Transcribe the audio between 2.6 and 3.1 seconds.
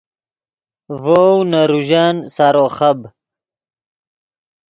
خب